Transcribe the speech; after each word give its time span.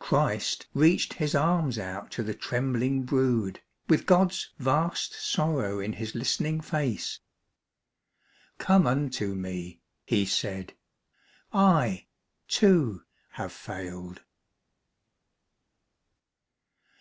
Christ 0.00 0.66
reached 0.74 1.12
His 1.12 1.32
arms 1.32 1.78
out 1.78 2.10
to 2.10 2.24
the 2.24 2.34
trembling 2.34 3.04
brood, 3.04 3.60
With 3.88 4.04
God's 4.04 4.50
vast 4.58 5.12
sorrow 5.14 5.78
in 5.78 5.92
His 5.92 6.12
listening 6.12 6.60
face. 6.60 7.20
Come 8.58 8.84
unto 8.84 9.32
Me,' 9.36 9.80
He 10.04 10.26
said; 10.26 10.76
'I, 11.52 12.08
too, 12.48 13.04
have 13.34 13.52
failed. 13.52 14.24